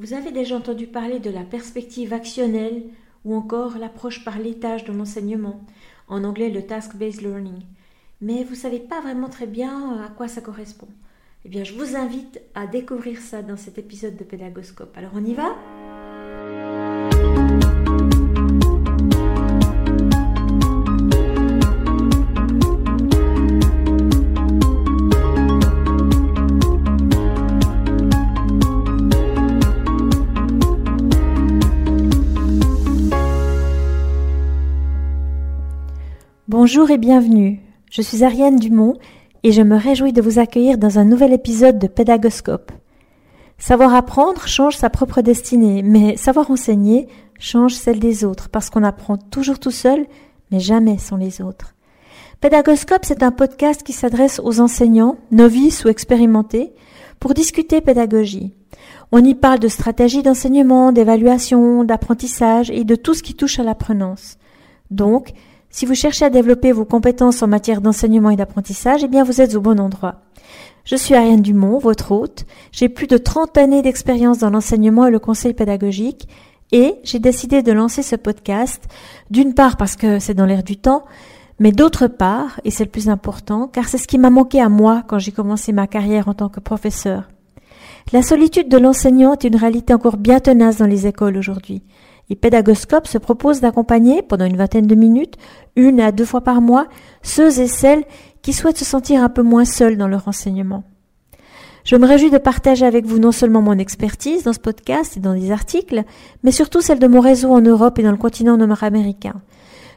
[0.00, 2.84] Vous avez déjà entendu parler de la perspective actionnelle
[3.26, 5.60] ou encore l'approche par l'étage de l'enseignement,
[6.08, 7.60] en anglais le task-based learning.
[8.22, 10.88] Mais vous ne savez pas vraiment très bien à quoi ça correspond.
[11.44, 14.96] Eh bien, je vous invite à découvrir ça dans cet épisode de Pédagoscope.
[14.96, 15.54] Alors, on y va?
[36.50, 37.60] Bonjour et bienvenue.
[37.92, 38.96] Je suis Ariane Dumont
[39.44, 42.72] et je me réjouis de vous accueillir dans un nouvel épisode de Pédagoscope.
[43.56, 47.06] Savoir apprendre change sa propre destinée, mais savoir enseigner
[47.38, 50.06] change celle des autres parce qu'on apprend toujours tout seul,
[50.50, 51.76] mais jamais sans les autres.
[52.40, 56.72] Pédagoscope, c'est un podcast qui s'adresse aux enseignants, novices ou expérimentés,
[57.20, 58.54] pour discuter pédagogie.
[59.12, 63.62] On y parle de stratégie d'enseignement, d'évaluation, d'apprentissage et de tout ce qui touche à
[63.62, 64.36] l'apprenance.
[64.90, 65.32] Donc,
[65.70, 69.40] si vous cherchez à développer vos compétences en matière d'enseignement et d'apprentissage, eh bien vous
[69.40, 70.16] êtes au bon endroit.
[70.84, 72.44] Je suis Ariane Dumont, votre hôte.
[72.72, 76.28] J'ai plus de 30 années d'expérience dans l'enseignement et le conseil pédagogique
[76.72, 78.84] et j'ai décidé de lancer ce podcast,
[79.30, 81.04] d'une part parce que c'est dans l'air du temps,
[81.58, 84.68] mais d'autre part, et c'est le plus important, car c'est ce qui m'a manqué à
[84.68, 87.28] moi quand j'ai commencé ma carrière en tant que professeur.
[88.12, 91.82] La solitude de l'enseignant est une réalité encore bien tenace dans les écoles aujourd'hui.
[92.30, 95.34] Et Pédagoscope se propose d'accompagner pendant une vingtaine de minutes,
[95.76, 96.86] une à deux fois par mois,
[97.22, 98.04] ceux et celles
[98.40, 100.84] qui souhaitent se sentir un peu moins seuls dans leur enseignement.
[101.84, 105.20] Je me réjouis de partager avec vous non seulement mon expertise dans ce podcast et
[105.20, 106.04] dans des articles,
[106.42, 109.40] mais surtout celle de mon réseau en Europe et dans le continent nord-américain.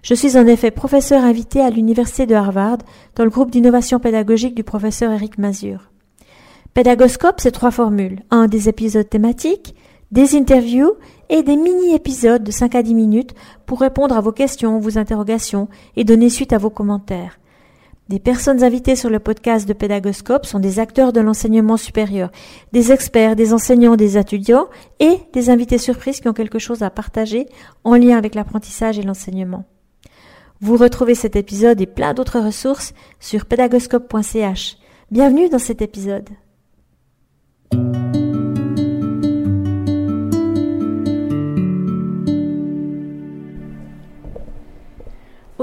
[0.01, 2.79] Je suis en effet professeur invité à l'université de Harvard
[3.15, 5.91] dans le groupe d'innovation pédagogique du professeur Eric Mazur.
[6.73, 8.23] Pédagoscope, c'est trois formules.
[8.31, 9.75] Un, des épisodes thématiques,
[10.11, 10.93] des interviews
[11.33, 13.33] et des mini-épisodes de 5 à 10 minutes
[13.65, 17.39] pour répondre à vos questions, vos interrogations et donner suite à vos commentaires.
[18.07, 22.29] Des personnes invitées sur le podcast de Pédagoscope sont des acteurs de l'enseignement supérieur,
[22.71, 24.67] des experts, des enseignants, des étudiants
[24.99, 27.47] et des invités surprises qui ont quelque chose à partager
[27.83, 29.65] en lien avec l'apprentissage et l'enseignement.
[30.61, 34.77] Vous retrouvez cet épisode et plein d'autres ressources sur pédagoscope.ch.
[35.09, 36.29] Bienvenue dans cet épisode.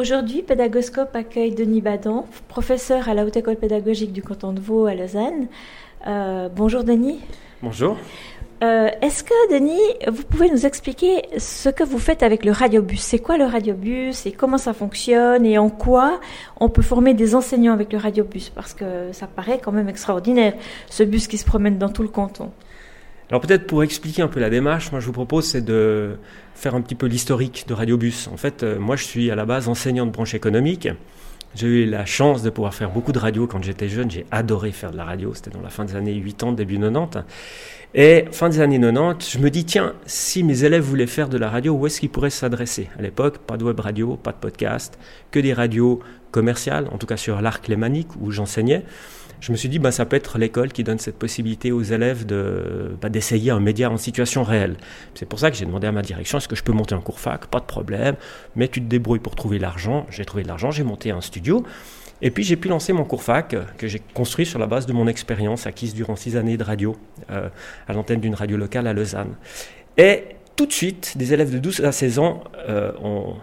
[0.01, 4.87] Aujourd'hui, Pédagoscope accueille Denis Badan, professeur à la Haute École pédagogique du canton de Vaud
[4.87, 5.49] à Lausanne.
[6.07, 7.21] Euh, bonjour Denis.
[7.63, 7.99] Bonjour.
[8.65, 9.79] Euh, est-ce que Denis,
[10.11, 13.01] vous pouvez nous expliquer ce que vous faites avec le radiobus?
[13.03, 14.25] C'est quoi le radiobus?
[14.25, 15.45] Et comment ça fonctionne?
[15.45, 16.19] Et en quoi
[16.59, 18.49] on peut former des enseignants avec le radiobus?
[18.55, 20.55] Parce que ça paraît quand même extraordinaire,
[20.89, 22.53] ce bus qui se promène dans tout le canton.
[23.31, 26.17] Alors peut-être pour expliquer un peu la démarche, moi je vous propose c'est de
[26.55, 28.29] faire un petit peu l'historique de Radiobus.
[28.33, 30.89] En fait, euh, moi je suis à la base enseignant de branche économique.
[31.55, 34.11] J'ai eu la chance de pouvoir faire beaucoup de radio quand j'étais jeune.
[34.11, 35.33] J'ai adoré faire de la radio.
[35.35, 37.25] C'était dans la fin des années 80, début 90.
[37.93, 41.37] Et fin des années 90, je me dis, tiens, si mes élèves voulaient faire de
[41.37, 42.89] la radio, où est-ce qu'ils pourraient s'adresser?
[42.97, 44.97] À l'époque, pas de web radio, pas de podcast,
[45.33, 45.99] que des radios
[46.31, 48.85] commerciales, en tout cas sur l'arc lémanique où j'enseignais
[49.41, 52.27] je me suis dit, bah, ça peut être l'école qui donne cette possibilité aux élèves
[52.27, 54.77] de, bah, d'essayer un média en situation réelle.
[55.15, 57.01] C'est pour ça que j'ai demandé à ma direction, est-ce que je peux monter un
[57.01, 57.47] cours fac?
[57.47, 58.17] Pas de problème,
[58.55, 60.07] mais tu te débrouilles pour trouver l'argent.
[60.11, 61.65] J'ai trouvé de l'argent, j'ai monté un studio.
[62.23, 64.93] Et puis j'ai pu lancer mon cours fac que j'ai construit sur la base de
[64.93, 66.97] mon expérience acquise durant six années de radio
[67.31, 67.49] euh,
[67.89, 69.37] à l'antenne d'une radio locale à Lausanne.
[69.97, 70.25] Et
[70.55, 73.37] tout de suite, des élèves de 12 à 16 ans euh, ont,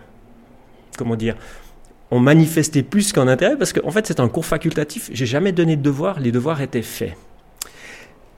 [0.96, 1.36] comment dire,
[2.12, 5.10] ont manifesté plus qu'un intérêt parce qu'en fait c'est un cours facultatif.
[5.14, 7.16] J'ai jamais donné de devoirs, les devoirs étaient faits.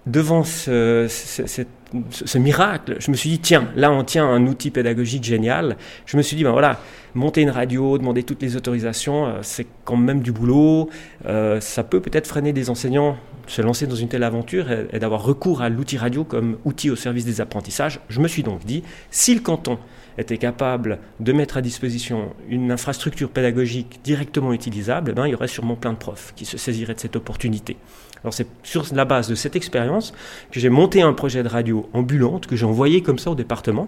[0.06, 5.24] Devant ce, ce, miracle, je me suis dit tiens, là on tient un outil pédagogique
[5.24, 5.78] génial.
[6.06, 6.80] Je me suis dit ben voilà,
[7.16, 10.90] monter une radio, demander toutes les autorisations, euh, c'est quand même du boulot.
[11.26, 15.24] Euh, ça peut peut-être freiner des enseignants se lancer dans une telle aventure et d'avoir
[15.24, 18.00] recours à l'outil radio comme outil au service des apprentissages.
[18.08, 19.80] Je me suis donc dit si le canton
[20.20, 25.36] était capable de mettre à disposition une infrastructure pédagogique directement utilisable, eh ben, il y
[25.36, 27.78] aurait sûrement plein de profs qui se saisiraient de cette opportunité.
[28.24, 30.14] Alors c'est sur la base de cette expérience
[30.52, 33.88] que j'ai monté un projet de radio ambulante que j'ai envoyé comme ça au département.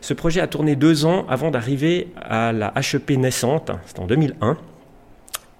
[0.00, 4.58] Ce projet a tourné deux ans avant d'arriver à la HEP naissante, c'était en 2001.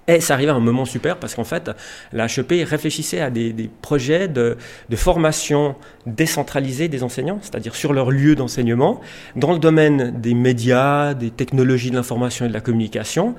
[0.07, 1.71] Et ça arrivait à un moment super parce qu'en fait,
[2.11, 4.57] la HEP réfléchissait à des, projets de,
[4.95, 8.99] formation décentralisée des enseignants, c'est-à-dire sur leur lieu d'enseignement,
[9.35, 13.35] dans le domaine des médias, des technologies de l'information et de la communication,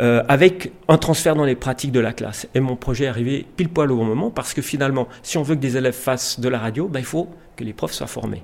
[0.00, 2.48] euh, avec un transfert dans les pratiques de la classe.
[2.54, 5.42] Et mon projet est arrivé pile poil au bon moment parce que finalement, si on
[5.42, 7.28] veut que des élèves fassent de la radio, ben, il faut
[7.60, 8.42] que les profs soient formés.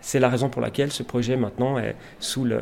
[0.00, 2.60] C'est la raison pour laquelle ce projet maintenant est sous le,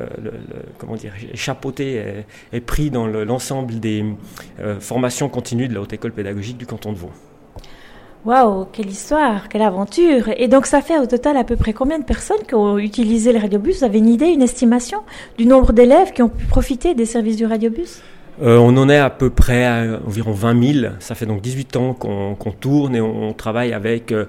[0.79, 4.05] comment dire, chapeauté, est, pris dans l'ensemble des
[4.61, 7.11] euh, formations continues de la Haute École pédagogique du canton de Vaud.
[8.27, 11.99] Waouh, quelle histoire, quelle aventure Et donc ça fait au total à peu près combien
[11.99, 13.79] de personnes qui ont utilisé le radiobus?
[13.79, 15.01] Vous avez une idée, une estimation
[15.39, 18.03] du nombre d'élèves qui ont pu profiter des services du radiobus?
[18.43, 20.95] Euh, on en est à peu près à environ 20 000.
[20.99, 24.27] Ça fait donc 18 ans qu'on tourne et on, travaille avec euh,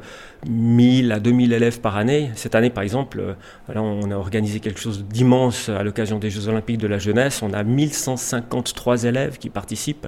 [0.47, 2.31] 1000 à 2000 élèves par année.
[2.35, 3.33] Cette année, par exemple, euh,
[3.75, 7.41] on a organisé quelque chose d'immense à l'occasion des Jeux Olympiques de la jeunesse.
[7.41, 10.07] On a 1153 élèves qui participent,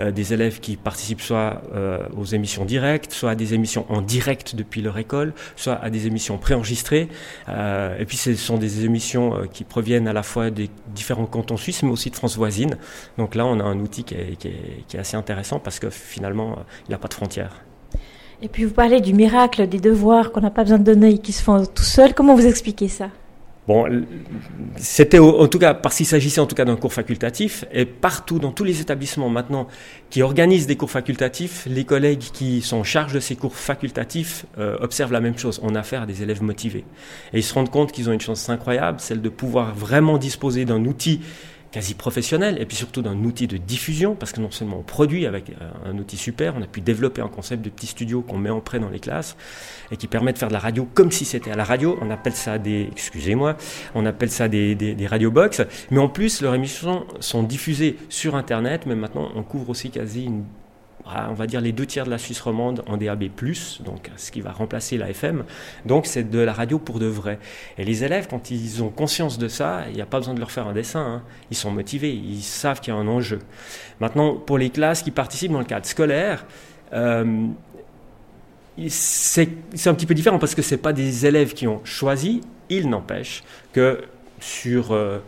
[0.00, 4.02] euh, des élèves qui participent soit euh, aux émissions directes, soit à des émissions en
[4.02, 7.08] direct depuis leur école, soit à des émissions préenregistrées.
[7.48, 11.82] et puis, ce sont des émissions qui proviennent à la fois des différents cantons suisses,
[11.82, 12.76] mais aussi de France voisine.
[13.18, 16.58] Donc là, on a un outil qui est assez intéressant parce que finalement,
[16.88, 17.62] il n'a pas de frontières.
[18.44, 21.18] Et puis vous parlez du miracle des devoirs qu'on n'a pas besoin de donner et
[21.18, 22.12] qui se font tout seuls.
[22.12, 23.08] Comment vous expliquez ça?
[23.68, 23.86] Bon,
[24.74, 28.40] c'était en tout cas, parce qu'il s'agissait en tout cas d'un cours facultatif, et partout
[28.40, 29.68] dans tous les établissements maintenant
[30.10, 34.46] qui organisent des cours facultatifs, les collègues qui sont en charge de ces cours facultatifs
[34.58, 35.60] euh, observent la même chose.
[35.62, 36.84] On a affaire à des élèves motivés.
[37.32, 40.64] Et ils se rendent compte qu'ils ont une chance incroyable, celle de pouvoir vraiment disposer
[40.64, 41.20] d'un outil
[41.72, 45.26] quasi professionnel et puis surtout d'un outil de diffusion parce que non seulement on produit
[45.26, 48.38] avec euh, un outil super, on a pu développer un concept de petit studio qu'on
[48.38, 49.36] met en prêt dans les classes
[49.90, 51.98] et qui permet de faire de la radio comme si c'était à la radio.
[52.02, 53.56] On appelle ça des, excusez-moi,
[53.94, 57.96] on appelle ça des, des, des radio box, mais en plus leurs émissions sont diffusées
[58.08, 60.44] sur Internet, mais maintenant on couvre aussi quasi une
[61.04, 63.24] on va dire les deux tiers de la Suisse romande en DAB+,
[63.84, 65.44] donc ce qui va remplacer la FM.
[65.84, 67.38] Donc c'est de la radio pour de vrai.
[67.78, 70.40] Et les élèves, quand ils ont conscience de ça, il n'y a pas besoin de
[70.40, 71.00] leur faire un dessin.
[71.00, 71.22] Hein.
[71.50, 73.40] Ils sont motivés, ils savent qu'il y a un enjeu.
[74.00, 76.46] Maintenant, pour les classes qui participent dans le cadre scolaire,
[76.92, 77.46] euh,
[78.88, 79.48] c'est
[79.86, 82.40] un petit peu différent parce que ce pas des élèves qui ont choisi.
[82.68, 84.02] Il n'empêche que
[84.40, 85.18] sur, euh,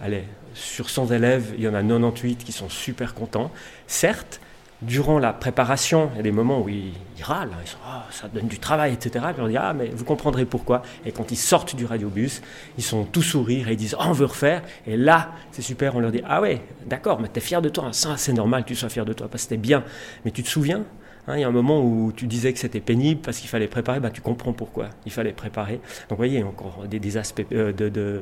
[0.00, 3.50] allez, sur 100 élèves, il y en a 98 qui sont super contents.
[3.86, 4.40] Certes,
[4.82, 6.92] durant la préparation, il y a des moments où ils,
[7.22, 9.24] râlent, ils disent oh, ça donne du travail, etc.
[9.32, 10.82] Puis on dit ah mais vous comprendrez pourquoi.
[11.06, 12.42] Et quand ils sortent du radiobus,
[12.76, 14.62] ils sont tout sourire et ils disent oh, on veut refaire.
[14.86, 17.92] Et là c'est super, on leur dit ah ouais d'accord, mais t'es fier de toi,
[17.92, 19.84] ça c'est normal que tu sois fier de toi parce que c'était bien.
[20.24, 20.84] Mais tu te souviens
[21.28, 23.68] hein, il y a un moment où tu disais que c'était pénible parce qu'il fallait
[23.68, 25.74] préparer, bah, tu comprends pourquoi il fallait préparer.
[26.08, 28.20] Donc vous voyez, encore des, aspects euh, de,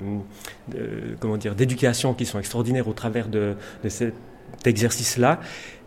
[1.19, 3.57] comment dire, d'éducation qui sont extraordinaires au travers de
[3.89, 4.15] cet
[4.65, 5.41] exercice-là.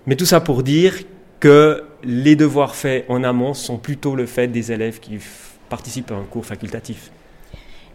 [0.07, 0.96] Mais tout ça pour dire
[1.40, 5.18] que les devoirs faits en amont sont plutôt le fait des élèves qui
[5.69, 7.12] participent à un cours facultatif.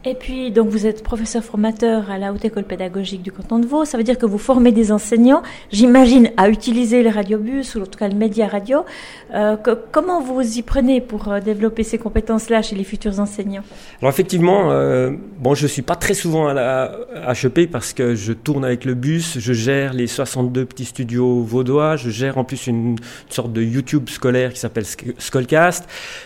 [0.07, 3.67] Et puis, donc, vous êtes professeur formateur à la Haute École pédagogique du canton de
[3.67, 3.85] Vaud.
[3.85, 7.85] Ça veut dire que vous formez des enseignants, j'imagine, à utiliser le radiobus ou en
[7.85, 8.87] tout cas le média radio.
[9.35, 9.57] Euh,
[9.93, 13.63] comment vous y prenez pour euh, développer ces compétences-là chez les futurs enseignants?
[14.01, 16.93] Alors, effectivement, euh, bon, je suis pas très souvent à la
[17.29, 21.97] HEP parce que je tourne avec le bus, je gère les 62 petits studios vaudois,
[21.97, 22.97] je gère en plus une,
[23.29, 24.85] sorte de YouTube scolaire qui s'appelle.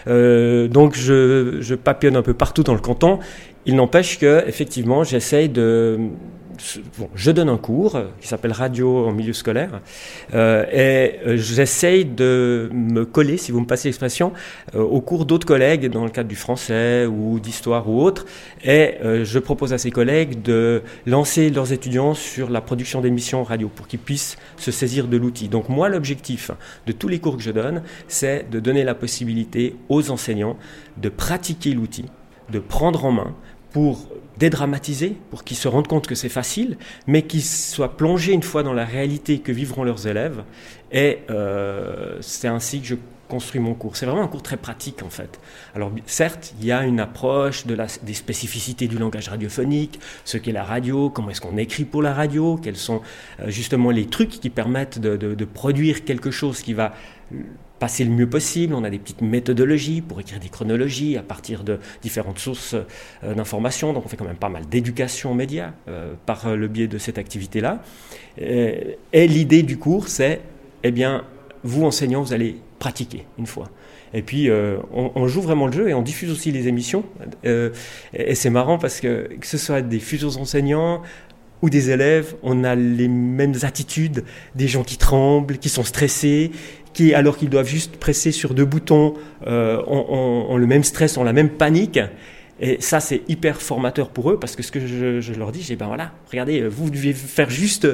[0.06, 3.19] Euh, donc, je, je papillonne un peu partout dans le canton.
[3.66, 5.99] Il n'empêche que, effectivement, j'essaye de.
[6.99, 9.81] Bon, je donne un cours qui s'appelle Radio en milieu scolaire
[10.34, 14.32] euh, et euh, j'essaye de me coller, si vous me passez l'expression,
[14.76, 18.25] euh, au cours d'autres collègues dans le cadre du français ou d'histoire ou autre.
[18.62, 23.68] Et je propose à ces collègues de lancer leurs étudiants sur la production d'émissions radio
[23.68, 25.49] pour qu'ils puissent se saisir de l'outil.
[25.49, 26.52] Donc moi, l'objectif
[26.87, 30.56] de tous les cours que je donne, c'est de donner la possibilité aux enseignants
[30.99, 32.04] de pratiquer l'outil,
[32.50, 33.35] de prendre en main
[33.75, 34.07] pour
[34.38, 36.78] dédramatiser, pour qu'ils se rendent compte que c'est facile,
[37.09, 40.45] mais qu'ils soient plongés une fois dans la réalité que vivront leurs élèves.
[40.93, 42.95] Et euh, c'est ainsi que je
[43.28, 43.97] construis mon cours.
[43.97, 45.40] C'est vraiment un cours très pratique en fait.
[45.75, 50.62] Alors certes, il y a une approche des spécificités du langage radiophonique, ce qu'est la
[50.62, 53.00] radio, comment est-ce qu'on écrit pour la radio, quels sont
[53.40, 56.93] euh, justement les trucs qui permettent de produire quelque chose qui va
[57.78, 58.75] passer le mieux possible.
[58.75, 63.35] On a des petites méthodologies pour écrire des chronologies à partir de différentes sources euh,
[63.35, 63.93] d'informations.
[63.93, 66.99] Donc on fait quand même pas mal d'éducation aux médias euh, par le biais de
[66.99, 67.83] cette activité-là.
[68.38, 70.40] Et, l'idée du cours, c'est,
[70.83, 71.25] eh bien,
[71.62, 73.71] vous enseignants, vous allez pratiquer une fois.
[74.12, 77.04] Et puis, euh, on, joue vraiment le jeu et on diffuse aussi les émissions.
[77.43, 81.02] et c'est marrant parce que que ce soit des futurs enseignants,
[81.64, 84.23] ou des élèves, on a les mêmes attitudes,
[84.54, 86.50] des gens qui tremblent, qui sont stressés,
[86.92, 89.14] qui, alors qu'ils doivent juste presser sur deux boutons,
[89.47, 91.99] euh, ont, le même stress, ont la même panique.
[92.61, 95.75] Et ça, c'est hyper formateur pour eux parce que ce que je, leur dis, j'ai
[95.75, 97.88] ben voilà, regardez, vous devez faire juste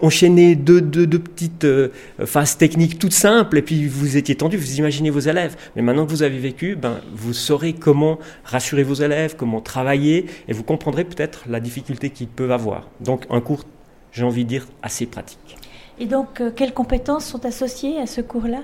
[0.00, 1.90] enchaîner deux, deux, deux petites euh,
[2.24, 5.56] phases techniques toutes simples et puis vous étiez tendu, vous imaginez vos élèves.
[5.76, 10.26] Mais maintenant que vous avez vécu, ben, vous saurez comment rassurer vos élèves, comment travailler
[10.48, 12.88] et vous comprendrez peut-être la difficulté qu'ils peuvent avoir.
[13.00, 13.64] Donc un cours,
[14.10, 15.56] j'ai envie de dire, assez pratique.
[16.00, 18.62] Et donc, euh, quelles compétences sont associées à ce cours-là?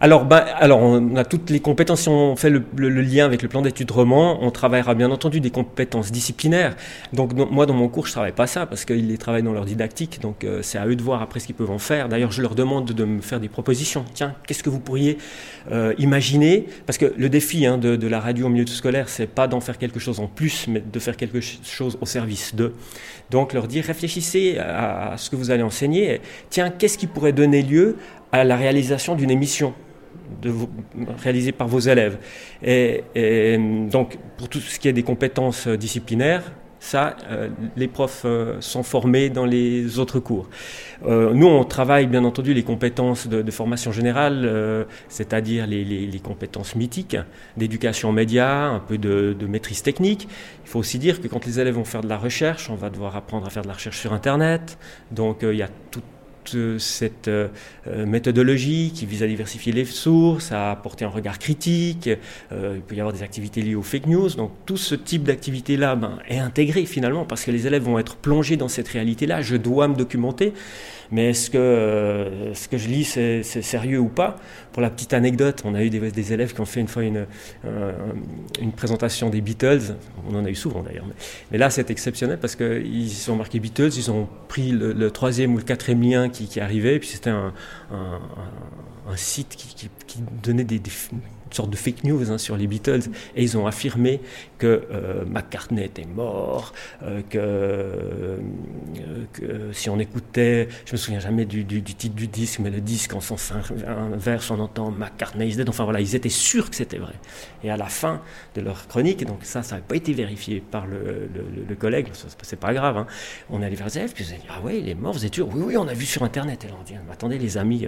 [0.00, 2.02] Alors, bah, alors, on a toutes les compétences.
[2.02, 2.62] Si on fait le,
[3.02, 6.76] lien avec le plan d'études roman, on travaillera bien entendu des compétences disciplinaires.
[7.12, 10.20] Donc, moi, dans mon cours, je travaille pas ça parce qu'ils travaillent dans leur didactique.
[10.20, 12.08] Donc, euh, c'est à eux de voir après ce qu'ils peuvent en faire.
[12.08, 14.04] D'ailleurs, je leur demande de, me faire des propositions.
[14.14, 15.18] Tiens, qu'est-ce que vous pourriez
[15.72, 16.68] euh, imaginer?
[16.86, 19.78] Parce que le défi hein, de, la radio au milieu scolaire, c'est pas d'en faire
[19.78, 22.72] quelque chose en plus, mais de faire quelque chose au service d'eux.
[23.30, 26.20] Donc, leur dire réfléchissez à ce que vous allez enseigner.
[26.50, 27.96] Tiens, qu'est-ce qui pourrait donner lieu
[28.30, 29.74] à la réalisation d'une émission?
[30.42, 30.52] De
[31.22, 32.18] réalisé par vos élèves.
[32.62, 33.02] Et,
[33.90, 38.60] donc, pour tout ce qui est des compétences euh, disciplinaires, ça, euh, les profs euh,
[38.60, 40.48] sont formés dans les autres cours.
[41.04, 47.16] nous, on travaille bien entendu les compétences de, formation générale, c'est-à-dire les, compétences mythiques
[47.56, 50.28] d'éducation média, un peu de, de, maîtrise technique.
[50.64, 52.90] Il faut aussi dire que quand les élèves vont faire de la recherche, on va
[52.90, 54.78] devoir apprendre à faire de la recherche sur Internet.
[55.12, 56.02] Donc, il y a tout
[56.78, 57.48] cette euh,
[57.86, 62.08] euh, méthodologie qui vise à diversifier les sources, à apporter un regard critique.
[62.52, 64.28] Euh, il peut y avoir des activités liées aux fake news.
[64.30, 68.16] Donc tout ce type d'activité-là ben, est intégré finalement parce que les élèves vont être
[68.16, 69.42] plongés dans cette réalité-là.
[69.42, 70.52] Je dois me documenter
[71.10, 74.36] mais est-ce que euh, ce que je lis c'est sérieux ou pas?
[74.72, 77.26] Pour la petite anecdote, on a eu des, élèves qui ont fait une fois une,
[78.60, 79.94] une présentation des Beatles,
[80.30, 81.06] on en a eu souvent d'ailleurs,
[81.50, 85.56] mais, là c'est exceptionnel parce qu'ils ont marqué Beatles, ils ont pris le, troisième ou
[85.56, 87.52] le quatrième lien qui, qui arrivait, puis c'était un,
[89.16, 89.88] site qui,
[90.42, 90.90] donnait des, des
[91.48, 94.20] une sorte de fake news hein, sur les Beatles, et ils ont affirmé
[94.58, 98.38] que euh, McCartney était mort, euh, euh,
[99.32, 103.14] que, si on écoutait, je me souviens jamais du, titre du disque, mais le disque
[103.14, 103.52] en sens
[103.86, 105.68] inverse, on entend McCartney is dead.
[105.68, 107.14] Enfin voilà, ils étaient sûrs que c'était vrai.
[107.62, 108.22] Et à la fin
[108.54, 111.28] de leur chronique, donc ça, ça n'avait pas été vérifié par le,
[111.78, 112.08] collègue,
[112.42, 113.06] c'est pas grave, hein,
[113.50, 115.24] on allait vers les élèves, puis ils ont dit Ah ouais, il est mort, vous
[115.24, 115.48] êtes sûr?
[115.48, 116.64] Oui, oui, on a vu sur Internet.
[116.64, 117.86] Et là, on dit Attendez, les amis,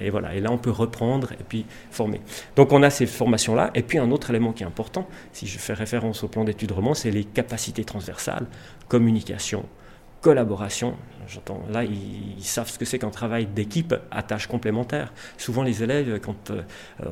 [0.00, 2.20] et voilà, et là, on peut reprendre et puis former.
[2.56, 3.70] Donc on a ces formations-là.
[3.74, 6.72] Et puis un autre élément qui est important, si je fais référence au plan d'études
[6.72, 8.46] roman, c'est les capacités transversales,
[8.88, 9.64] communication,
[10.24, 10.96] collaboration.
[11.70, 15.12] Là, ils, savent ce que c'est qu'un travail d'équipe à tâches complémentaires.
[15.38, 16.62] Souvent, les élèves, quand euh,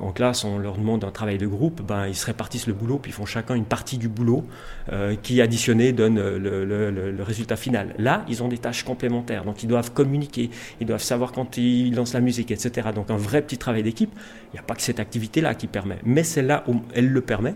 [0.00, 2.98] en classe on leur demande un travail de groupe, ben, ils se répartissent le boulot,
[2.98, 4.44] puis ils font chacun une partie du boulot
[4.92, 7.94] euh, qui, additionné, donne le, résultat final.
[7.98, 10.50] Là, ils ont des tâches complémentaires, donc ils doivent communiquer,
[10.80, 12.88] ils doivent savoir quand ils lancent la musique, etc.
[12.94, 14.12] Donc un vrai petit travail d'équipe.
[14.52, 17.20] Il n'y a pas que cette activité-là qui permet, mais c'est là où elle le
[17.22, 17.54] permet.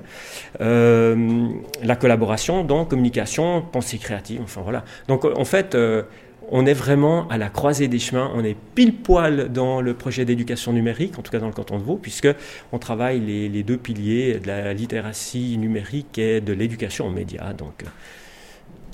[0.63, 1.49] Euh,
[1.83, 4.85] la collaboration, donc communication, pensée créative, enfin voilà.
[5.07, 6.05] Donc en fait, euh,
[6.51, 10.25] on est vraiment à la croisée des chemins, on est pile poil dans le projet
[10.25, 12.29] d'éducation numérique, en tout cas dans le canton de Vaud, puisque
[12.73, 17.53] on travaille les, deux piliers de la littératie numérique et de l'éducation aux médias.
[17.53, 17.87] Donc, euh,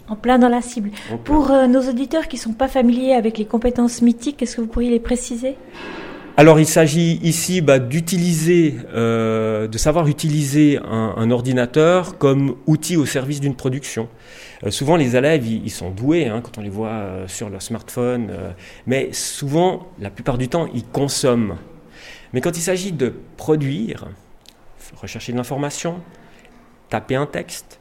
[0.08, 0.90] en plein dans la cible.
[1.24, 4.66] Pour nos auditeurs qui ne sont pas familiers avec les compétences mythiques, est-ce que vous
[4.66, 5.56] pourriez les préciser?
[6.38, 13.04] Alors il s'agit ici bah, d'utiliser, euh, de savoir utiliser un, ordinateur comme outil au
[13.04, 14.08] service d'une production.
[14.64, 17.60] Euh, souvent les élèves ils, sont doués hein, quand on les voit euh, sur leur
[17.60, 18.30] smartphone,
[18.86, 21.56] mais souvent, la plupart du temps, ils consomment.
[22.32, 24.06] Mais quand il s'agit de produire,
[24.96, 26.00] rechercher de l'information,
[26.88, 27.78] taper un texte,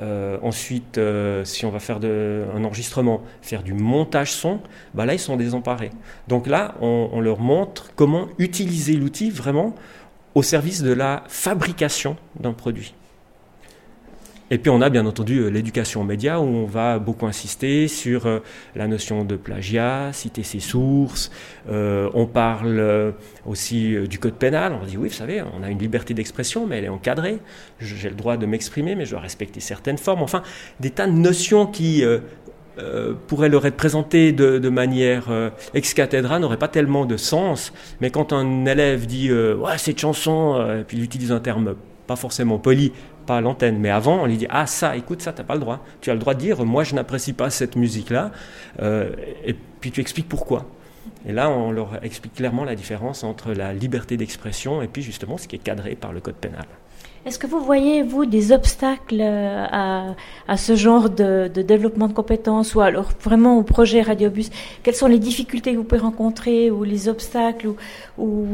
[0.00, 4.60] euh, ensuite, euh, si on va faire un enregistrement, faire du montage son,
[4.94, 5.90] bah là, ils sont désemparés.
[6.28, 9.74] Donc là, on leur montre comment utiliser l'outil vraiment
[10.34, 12.94] au service de la fabrication d'un produit.
[14.50, 17.88] Et puis on a bien entendu euh, l'éducation aux médias où on va beaucoup insister
[17.88, 18.40] sur euh,
[18.76, 21.30] la notion de plagiat, citer ses sources.
[21.70, 23.14] Euh, on parle
[23.46, 24.76] aussi du code pénal.
[24.80, 27.38] On dit oui, vous savez, on a une liberté d'expression, mais elle est encadrée.
[27.80, 30.22] J'ai le droit de m'exprimer, mais je dois respecter certaines formes.
[30.22, 30.42] Enfin,
[30.78, 32.04] des tas de notions qui
[33.26, 35.30] pourraient leur être présentées de, manière
[35.72, 37.72] ex cathedra n'auraient pas tellement de sens.
[38.00, 41.74] Mais quand un élève dit ouais cette chanson, et puis il utilise un terme
[42.06, 42.92] pas forcément poli,
[43.24, 45.60] pas à l'antenne, mais avant, on lui dit Ah, ça, écoute, ça, t'as pas le
[45.60, 45.80] droit.
[46.00, 48.30] Tu as le droit de dire Moi, je n'apprécie pas cette musique-là.
[48.80, 49.10] Euh,
[49.44, 50.66] et puis tu expliques pourquoi.
[51.26, 55.38] Et là, on leur explique clairement la différence entre la liberté d'expression et puis justement
[55.38, 56.66] ce qui est cadré par le code pénal.
[57.26, 60.14] Est-ce que vous voyez, vous, des obstacles euh, à,
[60.46, 64.50] à ce genre de, développement de compétences ou alors vraiment au projet Radiobus?
[64.82, 67.76] Quelles sont les difficultés que vous pouvez rencontrer ou les obstacles ou,
[68.18, 68.46] ou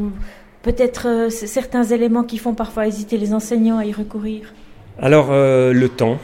[0.63, 4.53] peut-être euh, certains éléments qui font parfois hésiter les enseignants à y recourir?
[5.03, 6.19] Alors, euh, le temps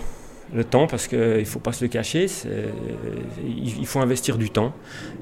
[0.54, 2.27] le temps parce qu'il ne faut pas se le cacher,
[3.46, 4.74] il faut investir du temps.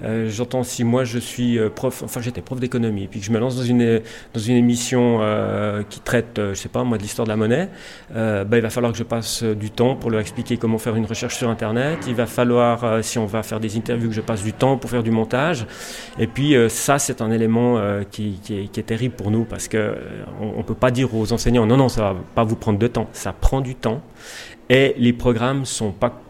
[0.03, 3.31] Euh, j'entends si moi je suis euh, prof, enfin j'étais prof d'économie, puis que je
[3.31, 4.01] me lance dans une,
[4.33, 7.69] dans une émission euh, qui traite, je sais pas moi, de l'histoire de la monnaie,
[8.13, 11.05] ben, il va falloir que je passe du temps pour leur expliquer comment faire une
[11.05, 11.99] recherche sur Internet.
[12.07, 14.89] Il va falloir, si on va faire des interviews, que je passe du temps pour
[14.89, 15.65] faire du montage.
[16.19, 19.95] Et puis ça, c'est un élément qui, est, terrible pour nous parce que
[20.39, 22.87] on ne peut pas dire aux enseignants non, non, ça va pas vous prendre de
[22.87, 23.07] temps.
[23.13, 24.01] Ça prend du temps
[24.69, 26.21] et les programmes ne sont pas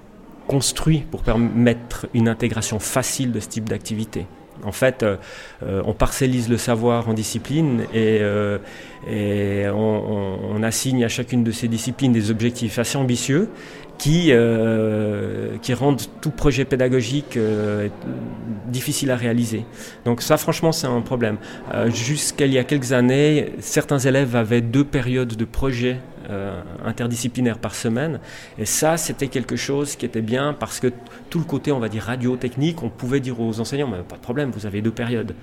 [0.48, 4.28] construits pour permettre une intégration facile de ce type d'activité.
[4.64, 5.18] En fait, euh,
[5.64, 8.58] euh, on parcellise le savoir en disciplines et, euh,
[9.72, 13.50] on, assigne à chacune de ces disciplines des objectifs assez ambitieux
[13.98, 17.88] qui, euh, qui rendent tout projet pédagogique euh,
[18.68, 19.66] difficile à réaliser.
[20.04, 21.38] Donc ça, franchement, c'est un problème.
[21.74, 26.00] Euh, Jusqu'à il y a quelques années, certains élèves avaient deux périodes de projet
[26.84, 28.20] interdisciplinaires par semaine.
[28.58, 30.92] Et ça, c'était quelque chose qui était bien parce que
[31.30, 34.50] tout le côté, on va dire, radio-technique, on pouvait dire aux enseignants, pas de problème,
[34.50, 35.36] vous avez deux périodes.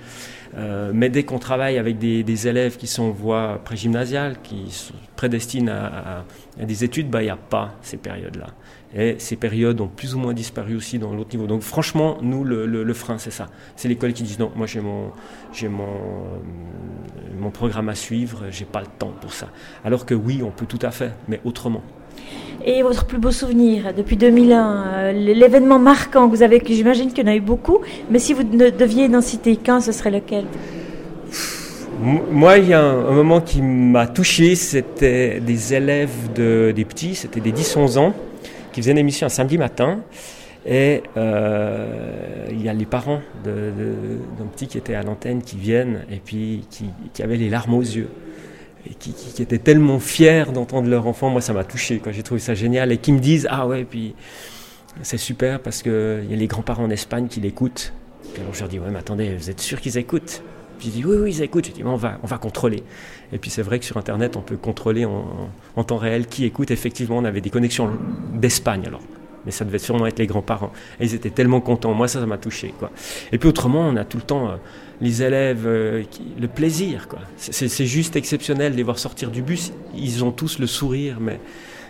[0.55, 4.95] Euh, mais dès qu'on travaille avec des, élèves qui sont en voie prégymnasiale, qui sont
[5.17, 6.25] prédestinés à,
[6.63, 8.49] des études, bah, il n'y a pas ces périodes-là.
[8.95, 11.47] Et ces périodes ont plus ou moins disparu aussi dans l'autre niveau.
[11.47, 13.49] Donc franchement, nous, le, frein, c'est ça.
[13.75, 15.13] C'est l'école qui dit non, moi j'ai mon,
[15.55, 15.87] j'ai mon,
[17.39, 19.49] mon programme à suivre, j'ai pas le temps pour ça.
[19.85, 21.83] Alors que oui, on peut tout à fait, mais autrement.
[22.65, 27.27] Et votre plus beau souvenir depuis 2001, euh, l'événement marquant que vous avez, j'imagine qu'il
[27.27, 30.13] y en a eu beaucoup, mais si vous ne deviez n'en citer qu'un, ce serait
[30.13, 30.45] lequel?
[32.01, 37.17] Moi, il y a un, moment qui m'a touché, c'était des élèves de, des petits,
[37.17, 38.15] c'était des 10-11 ans,
[38.73, 40.01] qui faisaient une émission un samedi matin.
[40.65, 46.05] Et euh, il y a les parents d'un petit qui était à l'antenne qui viennent
[46.11, 46.65] et puis
[47.13, 48.09] qui avaient les larmes aux yeux
[48.89, 51.31] et qui, étaient tellement fiers d'entendre leur enfant.
[51.31, 52.01] Moi, ça m'a touché.
[52.11, 52.93] J'ai trouvé ça génial.
[52.93, 54.15] Et qui me disent Ah ouais, puis
[55.03, 57.93] c'est super parce qu'il y a les grands-parents en Espagne qui l'écoutent.
[58.33, 60.43] Puis alors je leur dis Ouais, mais attendez, vous êtes sûr qu'ils écoutent?
[60.79, 61.67] Puis ils disent Oui, oui, ils écoutent.
[61.67, 62.83] Je dis On va, on va contrôler.
[63.33, 66.45] Et puis c'est vrai que sur Internet, on peut contrôler en, en temps réel qui
[66.45, 66.71] écoute.
[66.71, 67.91] Effectivement, on avait des connexions
[68.35, 69.03] d'Espagne alors
[69.45, 70.73] mais ça devait sûrement être les grands-parents.
[71.01, 71.95] Et ils étaient tellement contents.
[71.95, 72.75] Moi, ça, ça m'a touché.
[72.79, 72.91] Quoi.
[73.33, 74.57] Et puis autrement, on a tout le temps euh,
[75.01, 77.09] les élèves, euh, qui, le plaisir.
[77.09, 77.21] Quoi.
[77.37, 79.73] C'est, juste exceptionnel de les voir sortir du bus.
[79.97, 81.41] Ils ont tous le sourire, mais,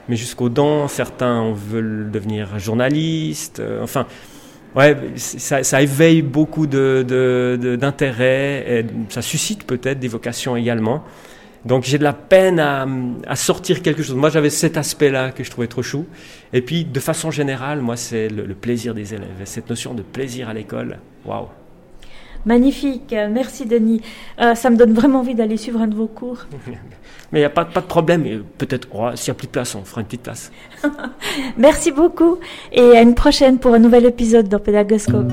[0.08, 0.88] mais jusqu'aux dents.
[0.88, 3.60] Certains veulent devenir journalistes.
[3.60, 4.06] Euh, enfin,
[4.74, 8.64] ouais, ça, ça, éveille beaucoup de, de, de, d'intérêt.
[8.68, 11.04] Et ça suscite peut-être des vocations également.
[11.64, 12.86] Donc j'ai de la peine à,
[13.26, 14.16] à, sortir quelque chose.
[14.16, 16.06] Moi j'avais cet aspect-là que je trouvais trop chou.
[16.52, 19.28] Et puis de façon générale, moi c'est le, le, plaisir des élèves.
[19.44, 21.48] Cette notion de plaisir à l'école, waouh.
[22.44, 24.00] Magnifique, merci Denis.
[24.40, 26.46] Euh, ça me donne vraiment envie d'aller suivre un de vos cours.
[27.32, 28.44] Mais il n'y a pas, pas, de problème.
[28.58, 30.50] Peut-être oh, s'il n'y a plus de place, on fera une petite place.
[31.56, 32.38] merci beaucoup
[32.72, 35.32] et à une prochaine pour un nouvel épisode dans Pédagoscope.